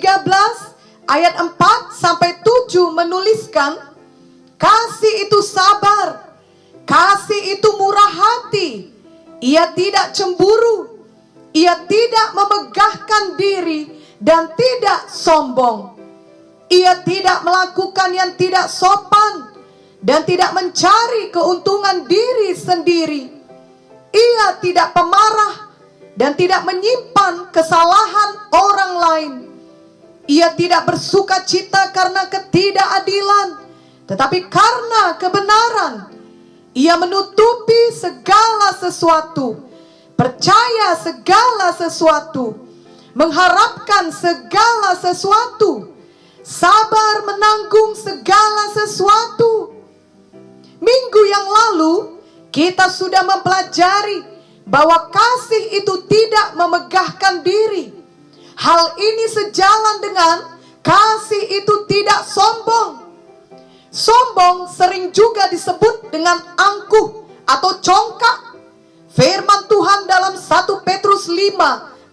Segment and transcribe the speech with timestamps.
[0.00, 1.52] 13 ayat 4
[1.92, 3.76] sampai 7 menuliskan
[4.56, 6.32] kasih itu sabar,
[6.88, 8.88] kasih itu murah hati,
[9.42, 11.02] ia tidak cemburu,
[11.52, 15.98] ia tidak memegahkan diri dan tidak sombong.
[16.72, 19.52] Ia tidak melakukan yang tidak sopan
[20.00, 23.28] dan tidak mencari keuntungan diri sendiri.
[24.08, 25.68] Ia tidak pemarah
[26.16, 29.51] dan tidak menyimpan kesalahan orang lain.
[30.30, 33.48] Ia tidak bersuka cita karena ketidakadilan,
[34.06, 35.94] tetapi karena kebenaran.
[36.72, 39.60] Ia menutupi segala sesuatu,
[40.16, 42.56] percaya segala sesuatu,
[43.12, 45.92] mengharapkan segala sesuatu,
[46.40, 49.76] sabar menanggung segala sesuatu.
[50.80, 51.94] Minggu yang lalu
[52.48, 54.24] kita sudah mempelajari
[54.64, 57.91] bahwa kasih itu tidak memegahkan diri.
[58.62, 60.36] Hal ini sejalan dengan
[60.86, 63.10] kasih itu tidak sombong.
[63.90, 68.54] Sombong sering juga disebut dengan angkuh atau congkak.
[69.10, 71.58] Firman Tuhan dalam 1 Petrus 5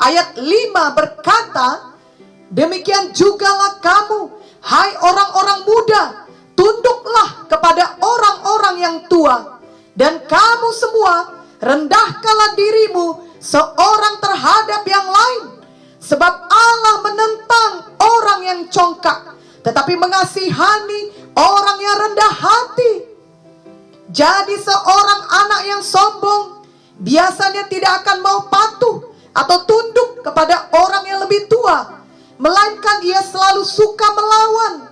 [0.01, 1.93] ayat 5 berkata,
[2.49, 4.33] Demikian jugalah kamu,
[4.65, 6.03] hai orang-orang muda,
[6.57, 9.61] tunduklah kepada orang-orang yang tua.
[9.93, 15.58] Dan kamu semua, rendahkanlah dirimu seorang terhadap yang lain.
[16.09, 17.71] Sebab Allah menentang
[18.01, 22.93] orang yang congkak, tetapi mengasihani orang yang rendah hati.
[24.09, 26.65] Jadi seorang anak yang sombong
[26.97, 29.05] biasanya tidak akan mau patuh
[29.37, 32.01] atau tunduk kepada orang yang lebih tua,
[32.41, 34.89] melainkan ia selalu suka melawan.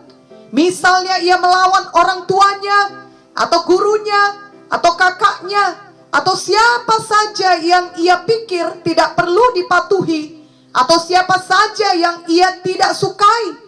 [0.54, 5.82] Misalnya ia melawan orang tuanya atau gurunya atau kakaknya
[6.14, 10.37] atau siapa saja yang ia pikir tidak perlu dipatuhi
[10.78, 13.66] atau siapa saja yang ia tidak sukai.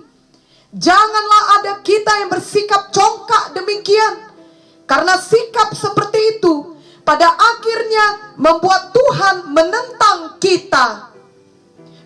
[0.69, 4.29] Janganlah ada kita yang bersikap congkak demikian.
[4.85, 11.09] Karena sikap seperti itu pada akhirnya membuat Tuhan menentang kita.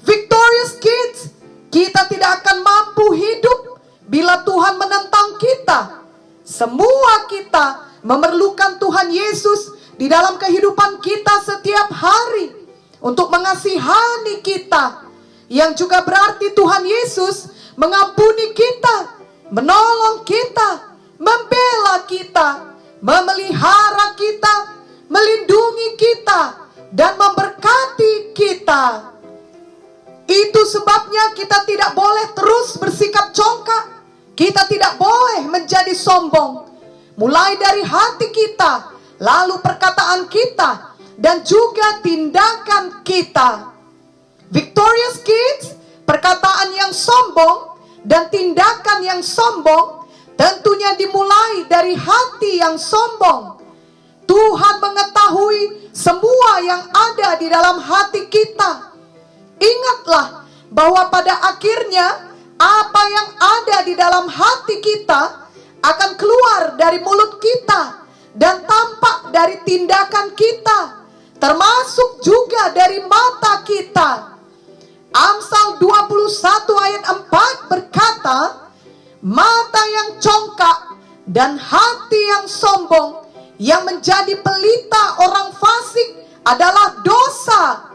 [0.07, 1.19] Victorious kids,
[1.67, 5.79] kita tidak akan mampu hidup bila Tuhan menentang kita.
[6.43, 12.52] Semua kita memerlukan Tuhan Yesus di dalam kehidupan kita setiap hari
[13.03, 15.03] untuk mengasihani kita.
[15.51, 19.19] Yang juga berarti Tuhan Yesus mengampuni kita,
[19.51, 22.47] menolong kita, membela kita,
[23.03, 24.55] memelihara kita,
[25.11, 26.41] melindungi kita,
[26.95, 29.13] dan memberkati kita.
[30.23, 33.91] Itu sebabnya kita tidak boleh terus bersikap congkak.
[34.33, 36.65] Kita tidak boleh menjadi sombong.
[37.19, 38.89] Mulai dari hati kita,
[39.21, 40.92] lalu perkataan kita,
[41.23, 43.71] dan juga tindakan kita.
[44.51, 45.71] Victorious kids,
[46.03, 50.03] perkataan yang sombong dan tindakan yang sombong
[50.35, 53.63] tentunya dimulai dari hati yang sombong.
[54.27, 58.91] Tuhan mengetahui semua yang ada di dalam hati kita.
[59.63, 65.47] Ingatlah bahwa pada akhirnya apa yang ada di dalam hati kita
[65.83, 68.03] akan keluar dari mulut kita
[68.35, 71.02] dan tampak dari tindakan kita,
[71.43, 74.39] termasuk juga dari mata kita.
[75.11, 78.71] Amsal 21 ayat 4 berkata,
[79.19, 80.79] mata yang congkak
[81.27, 83.27] dan hati yang sombong
[83.59, 87.91] yang menjadi pelita orang fasik adalah dosa.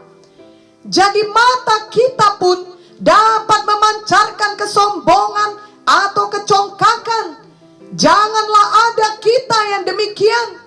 [0.85, 2.69] Jadi mata kita pun
[3.01, 5.57] dapat memancarkan kesombongan
[5.89, 7.49] atau kecongkakan.
[7.97, 10.61] Janganlah ada kita yang demikian.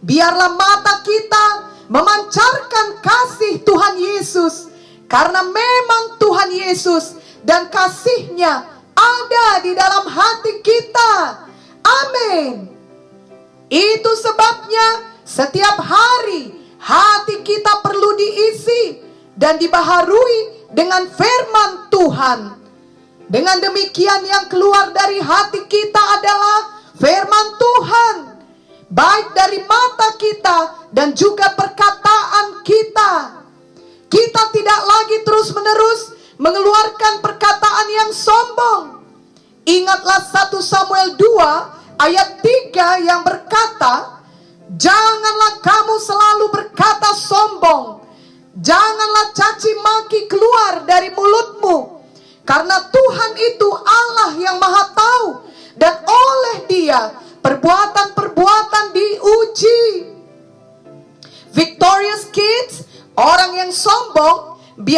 [0.00, 4.70] Biarlah mata kita memancarkan kasih Tuhan Yesus
[5.10, 8.62] karena memang Tuhan Yesus dan kasihnya
[8.94, 11.12] ada di dalam hati kita.
[11.82, 12.70] Amin.
[13.66, 19.02] Itu sebabnya setiap hari hati kita perlu diisi
[19.34, 22.40] dan dibaharui dengan firman Tuhan.
[23.30, 26.58] Dengan demikian yang keluar dari hati kita adalah
[26.98, 28.16] firman Tuhan.
[28.90, 33.42] Baik dari mata kita dan juga perkataan kita.
[34.10, 36.00] Kita tidak lagi terus-menerus
[36.42, 38.84] mengeluarkan perkataan yang sombong.
[39.70, 44.18] Ingatlah 1 Samuel 2 ayat 3 yang berkata,
[44.70, 48.02] Janganlah kamu selalu berkata sombong.
[48.54, 52.02] Janganlah caci maki keluar dari mulutmu.
[52.46, 55.26] Karena Tuhan itu Allah yang maha tahu.
[55.74, 58.89] Dan oleh dia perbuatan-perbuatan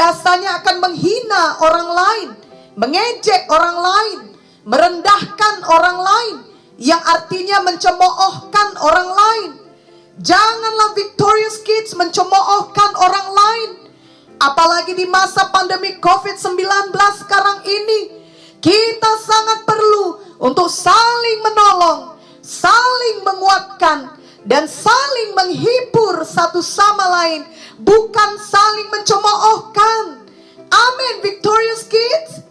[0.02, 2.28] biasanya akan menghina orang lain
[2.76, 4.18] mengejek orang lain,
[4.64, 6.36] merendahkan orang lain,
[6.80, 9.50] yang artinya mencemoohkan orang lain.
[10.20, 13.70] Janganlah Victorious Kids mencemoohkan orang lain.
[14.42, 16.90] Apalagi di masa pandemi COVID-19
[17.22, 18.00] sekarang ini.
[18.62, 23.98] Kita sangat perlu untuk saling menolong, saling menguatkan,
[24.46, 27.42] dan saling menghibur satu sama lain,
[27.80, 30.26] bukan saling mencemoohkan.
[30.72, 32.44] Amin, Victorious Kids.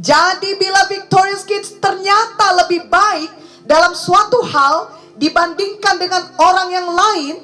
[0.00, 3.28] Jadi bila Victorious Kids ternyata lebih baik
[3.68, 7.34] dalam suatu hal dibandingkan dengan orang yang lain,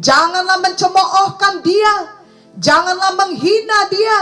[0.00, 2.16] janganlah mencemoohkan dia,
[2.56, 4.18] janganlah menghina dia,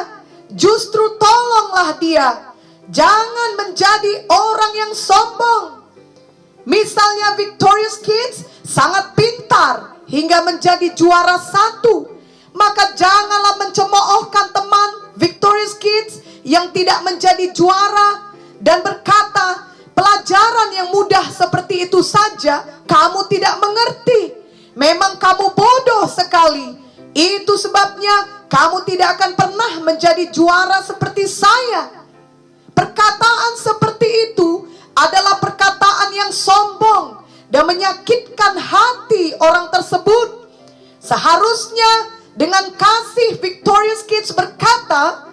[0.50, 2.48] justru tolonglah dia
[2.88, 5.84] Jangan menjadi orang yang sombong.
[6.64, 12.17] Misalnya Victorious Kids sangat pintar hingga menjadi juara satu.
[12.58, 21.22] Maka janganlah mencemoohkan teman Victorious Kids yang tidak menjadi juara dan berkata pelajaran yang mudah
[21.30, 24.34] seperti itu saja kamu tidak mengerti.
[24.74, 26.74] Memang kamu bodoh sekali.
[27.14, 32.06] Itu sebabnya kamu tidak akan pernah menjadi juara seperti saya.
[32.74, 40.46] Perkataan seperti itu adalah perkataan yang sombong dan menyakitkan hati orang tersebut.
[41.02, 45.26] Seharusnya dengan kasih Victorious Kids berkata,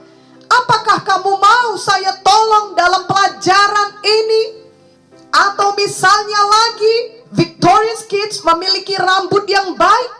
[0.49, 4.65] apakah kamu mau saya tolong dalam pelajaran ini?
[5.29, 10.11] Atau misalnya lagi, Victorious Kids memiliki rambut yang baik,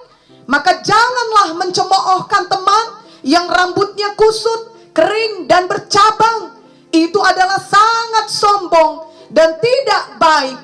[0.45, 2.85] maka janganlah mencemoohkan teman
[3.25, 6.53] yang rambutnya kusut, kering, dan bercabang
[6.93, 10.59] itu adalah sangat sombong dan tidak baik.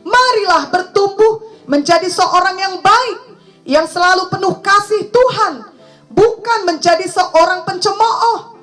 [0.00, 3.25] Marilah bertumbuh menjadi seorang yang baik,
[3.66, 5.66] yang selalu penuh kasih Tuhan,
[6.14, 8.54] bukan menjadi seorang pencemooh.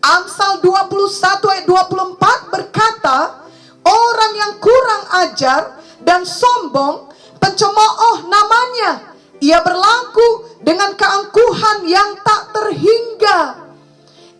[0.00, 3.44] Amsal 21 ayat 24 berkata,
[3.84, 9.12] orang yang kurang ajar dan sombong, pencemooh namanya.
[9.44, 13.68] Ia berlaku dengan keangkuhan yang tak terhingga.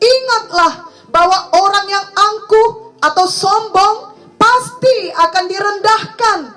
[0.00, 6.55] Ingatlah bahwa orang yang angkuh atau sombong pasti akan direndahkan.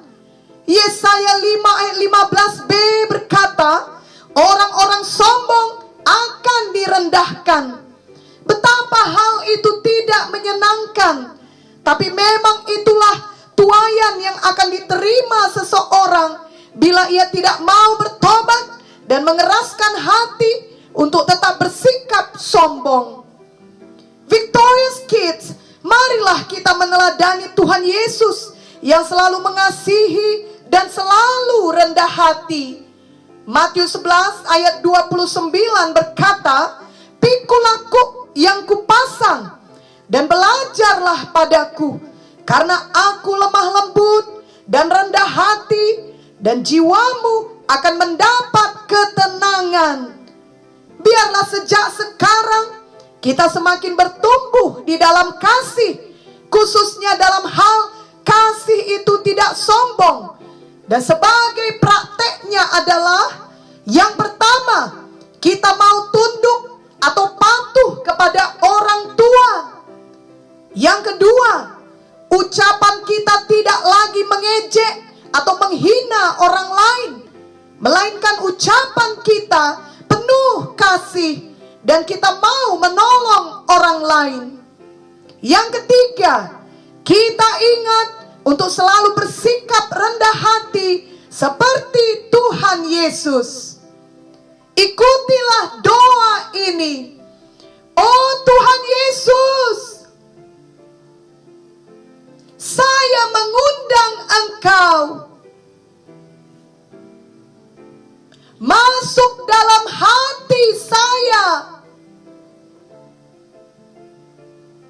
[0.69, 2.71] Yesaya 5 ayat 15b
[3.09, 3.89] berkata,
[4.37, 5.69] orang-orang sombong
[6.05, 7.63] akan direndahkan.
[8.45, 11.41] Betapa hal itu tidak menyenangkan,
[11.81, 16.31] tapi memang itulah tuayan yang akan diterima seseorang
[16.77, 18.77] bila ia tidak mau bertobat
[19.09, 23.25] dan mengeraskan hati untuk tetap bersikap sombong.
[24.29, 28.53] Victorious Kids, marilah kita meneladani Tuhan Yesus
[28.85, 32.85] yang selalu mengasihi dan selalu rendah hati.
[33.49, 35.49] Matius 11 ayat 29
[35.97, 36.85] berkata,
[37.17, 37.89] Pikulah
[38.39, 39.59] yang kupasang
[40.07, 41.99] dan belajarlah padaku
[42.47, 44.25] karena aku lemah lembut
[44.63, 49.97] dan rendah hati dan jiwamu akan mendapat ketenangan.
[51.03, 52.79] Biarlah sejak sekarang
[53.19, 55.99] kita semakin bertumbuh di dalam kasih,
[56.47, 57.77] khususnya dalam hal
[58.23, 60.38] kasih itu tidak sombong.
[60.89, 63.53] Dan sebagai prakteknya adalah
[63.85, 65.05] yang pertama,
[65.37, 69.49] kita mau tunduk atau patuh kepada orang tua.
[70.73, 71.77] Yang kedua,
[72.33, 74.93] ucapan kita tidak lagi mengejek
[75.29, 77.11] atau menghina orang lain,
[77.77, 79.65] melainkan ucapan kita
[80.09, 81.53] penuh kasih
[81.85, 84.43] dan kita mau menolong orang lain.
[85.37, 86.65] Yang ketiga,
[87.05, 93.79] kita ingat untuk selalu bersikap rendah hati seperti Tuhan Yesus.
[94.75, 97.19] Ikutilah doa ini.
[97.99, 99.79] Oh Tuhan Yesus,
[102.55, 104.99] saya mengundang Engkau
[108.59, 111.47] masuk dalam hati saya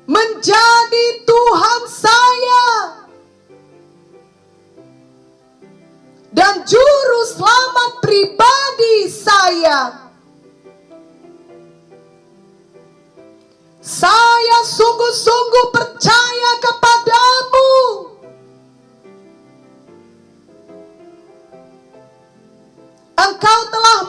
[0.09, 0.78] menjadi
[9.49, 9.97] saya.
[13.81, 17.73] Saya sungguh-sungguh percaya kepadamu.
[23.17, 23.99] Engkau telah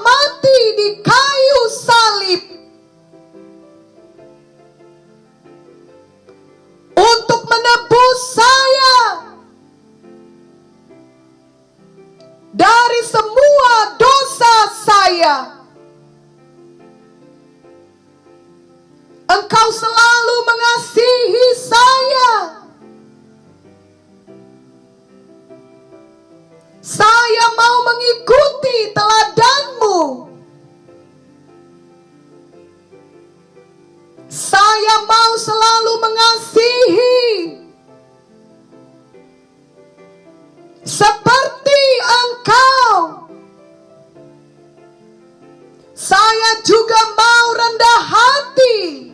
[46.61, 49.11] Juga mau rendah hati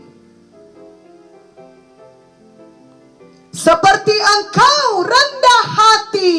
[3.66, 6.36] seperti engkau rendah hati.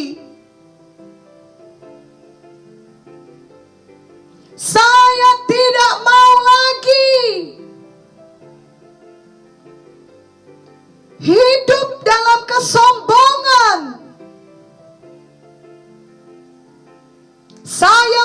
[4.56, 7.12] Saya tidak mau lagi
[11.20, 13.80] hidup dalam kesombongan.
[17.68, 18.17] Saya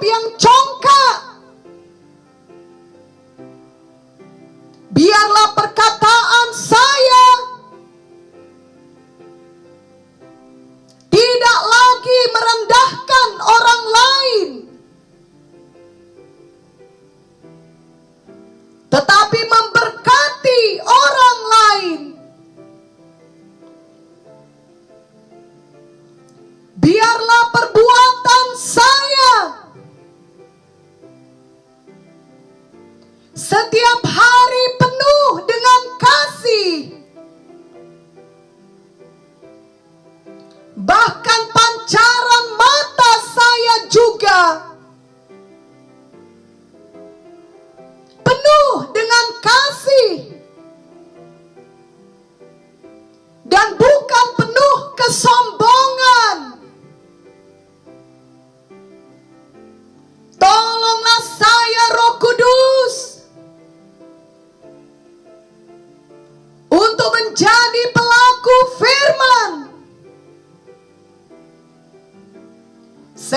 [0.00, 0.24] hidup yang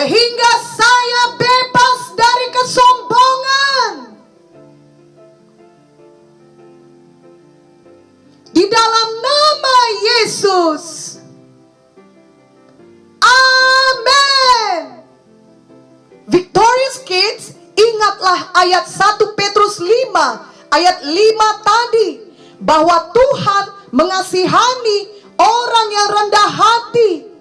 [0.03, 3.91] sehingga saya bebas dari kesombongan.
[8.51, 10.83] Di dalam nama Yesus.
[13.24, 15.00] Amin
[16.27, 19.88] Victorious Kids ingatlah ayat 1 Petrus 5
[20.75, 21.15] ayat 5
[21.63, 22.10] tadi
[22.60, 25.00] bahwa Tuhan mengasihani
[25.39, 27.33] orang yang rendah hati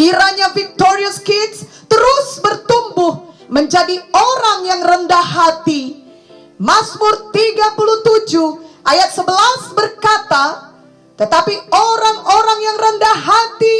[0.00, 6.00] Kiranya Victorious Kids terus bertumbuh menjadi orang yang rendah hati.
[6.56, 8.32] Mazmur 37
[8.80, 10.72] ayat 11 berkata,
[11.20, 13.76] tetapi orang-orang yang rendah hati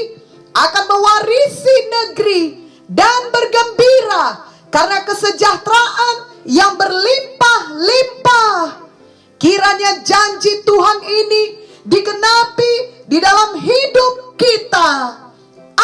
[0.53, 8.93] akan mewarisi negeri dan bergembira karena kesejahteraan yang berlimpah-limpah.
[9.41, 11.43] Kiranya janji Tuhan ini
[11.89, 15.20] digenapi di dalam hidup kita.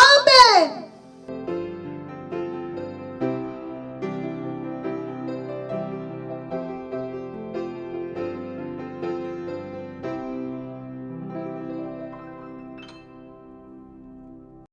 [0.07, 0.86] Amin.